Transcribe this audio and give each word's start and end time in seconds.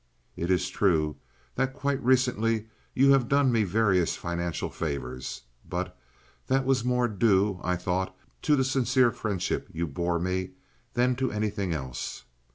It 0.35 0.49
is 0.49 0.69
true 0.71 1.17
that 1.53 1.75
quite 1.75 2.03
recently 2.03 2.65
you 2.95 3.11
have 3.11 3.27
done 3.29 3.51
me 3.51 3.63
various 3.63 4.15
financial 4.15 4.71
favors, 4.71 5.43
but 5.69 5.95
that 6.47 6.65
was 6.65 6.83
more 6.83 7.07
due, 7.07 7.61
I 7.63 7.75
thought, 7.75 8.17
to 8.41 8.55
the 8.55 8.63
sincere 8.63 9.11
friendship 9.11 9.67
you 9.71 9.85
bore 9.85 10.17
me 10.17 10.53
than 10.95 11.15
to 11.17 11.31
anything 11.31 11.71
else. 11.71 12.23